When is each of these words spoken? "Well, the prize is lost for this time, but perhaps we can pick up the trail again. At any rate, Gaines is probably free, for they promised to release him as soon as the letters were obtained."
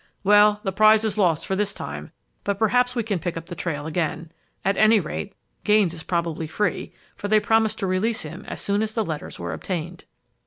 "Well, 0.23 0.61
the 0.63 0.71
prize 0.71 1.03
is 1.03 1.19
lost 1.19 1.45
for 1.45 1.55
this 1.55 1.75
time, 1.75 2.11
but 2.43 2.57
perhaps 2.57 2.95
we 2.95 3.03
can 3.03 3.19
pick 3.19 3.37
up 3.37 3.45
the 3.45 3.55
trail 3.55 3.85
again. 3.85 4.31
At 4.65 4.75
any 4.75 4.99
rate, 4.99 5.35
Gaines 5.63 5.93
is 5.93 6.01
probably 6.01 6.47
free, 6.47 6.91
for 7.15 7.27
they 7.27 7.39
promised 7.39 7.77
to 7.77 7.85
release 7.85 8.23
him 8.23 8.43
as 8.47 8.59
soon 8.63 8.81
as 8.81 8.93
the 8.93 9.05
letters 9.05 9.37
were 9.37 9.53
obtained." 9.53 10.05